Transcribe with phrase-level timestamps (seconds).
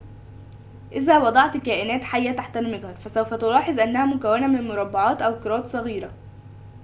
[0.91, 6.11] إذا وضعت كائنات حية تحت المجهر فسوف تلاحظ أنها مكوّنة من مربعات أو كرات صغيرة